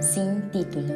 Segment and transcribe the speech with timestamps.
[0.00, 0.94] Sin título.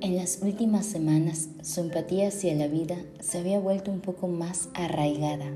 [0.00, 4.70] En las últimas semanas su empatía hacia la vida se había vuelto un poco más
[4.72, 5.52] arraigada,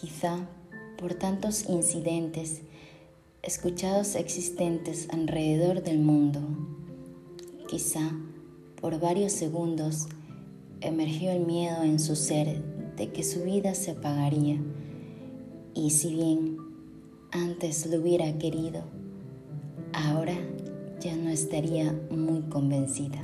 [0.00, 0.48] quizá
[0.96, 2.62] por tantos incidentes
[3.42, 6.40] escuchados existentes alrededor del mundo,
[7.68, 8.10] quizá
[8.80, 10.06] por varios segundos
[10.80, 12.62] emergió el miedo en su ser
[12.96, 14.58] de que su vida se apagaría.
[15.74, 16.56] Y si bien
[17.30, 18.84] antes lo hubiera querido,
[19.92, 20.34] ahora
[21.00, 23.22] ya no estaría muy convencida.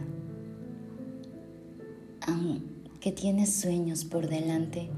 [2.27, 4.89] Aunque tiene sueños por delante,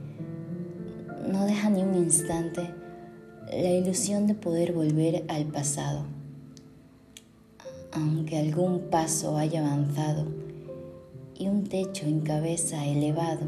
[1.30, 2.70] no deja ni un instante
[3.50, 6.04] la ilusión de poder volver al pasado.
[7.92, 10.26] Aunque algún paso haya avanzado
[11.38, 13.46] y un techo en cabeza elevado,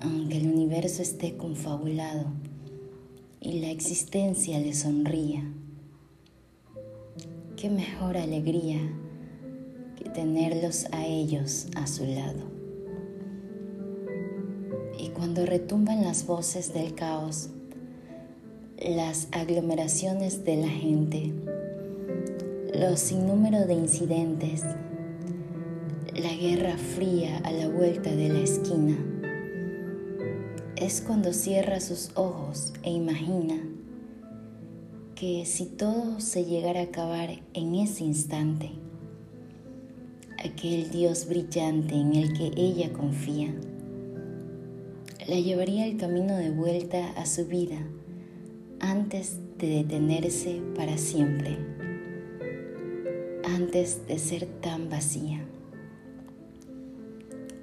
[0.00, 2.26] aunque el universo esté confabulado
[3.40, 5.44] y la existencia le sonría,
[7.60, 8.78] qué mejor alegría
[9.96, 12.38] que tenerlos a ellos a su lado.
[14.96, 17.50] Y cuando retumban las voces del caos,
[18.80, 21.32] las aglomeraciones de la gente,
[22.78, 24.62] los sinnúmeros de incidentes,
[26.14, 28.96] la guerra fría a la vuelta de la esquina,
[30.76, 33.56] es cuando cierra sus ojos e imagina
[35.18, 38.70] que si todo se llegara a acabar en ese instante,
[40.38, 43.52] aquel Dios brillante en el que ella confía,
[45.26, 47.84] la llevaría el camino de vuelta a su vida
[48.78, 51.58] antes de detenerse para siempre,
[53.42, 55.44] antes de ser tan vacía,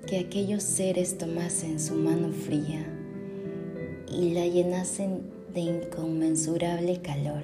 [0.07, 2.85] que aquellos seres tomasen su mano fría
[4.11, 7.43] y la llenasen de inconmensurable calor,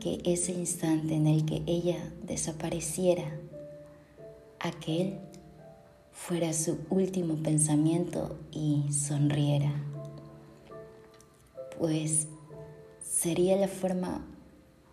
[0.00, 3.38] que ese instante en el que ella desapareciera,
[4.58, 5.20] aquel
[6.10, 9.72] fuera su último pensamiento y sonriera,
[11.78, 12.26] pues
[13.00, 14.26] sería la forma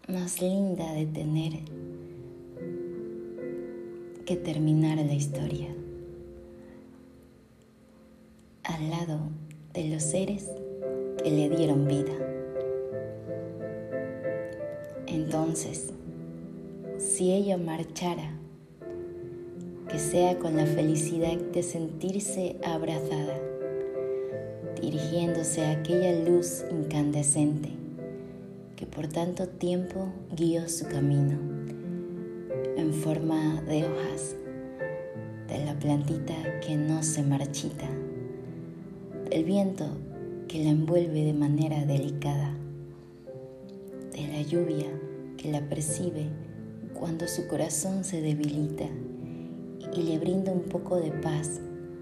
[0.08, 1.53] más linda de tener
[4.24, 5.74] que terminar la historia.
[8.64, 9.20] Al lado
[9.74, 10.47] de los seres
[11.28, 12.14] que le dieron vida.
[15.08, 15.92] Entonces,
[17.00, 18.32] si ella marchara,
[19.90, 23.42] que sea con la felicidad de sentirse abrazada,
[24.80, 27.72] dirigiéndose a aquella luz incandescente
[28.78, 31.38] que por tanto tiempo guió su camino
[32.78, 34.38] en forma de hojas
[35.50, 37.90] de la plantita que no se marchita,
[39.30, 39.90] del viento
[40.47, 42.56] que la envuelve de manera delicada,
[44.13, 44.88] de la lluvia
[45.38, 46.30] que la percibe
[46.94, 48.85] cuando su corazón se debilita
[49.94, 51.59] y le brinda un poco de paz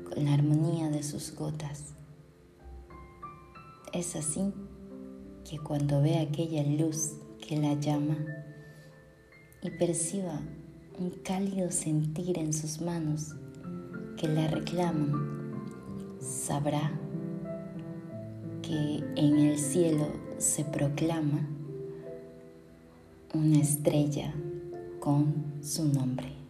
[0.09, 1.93] con la armonía de sus gotas.
[3.93, 4.53] Es así
[5.49, 7.13] que cuando ve aquella luz
[7.45, 8.17] que la llama
[9.61, 10.39] y perciba
[10.99, 13.35] un cálido sentir en sus manos
[14.17, 15.11] que la reclaman,
[16.19, 16.99] sabrá
[18.65, 20.07] que en el cielo
[20.39, 21.47] se proclama
[23.33, 24.33] una estrella
[24.99, 26.44] con su nombre.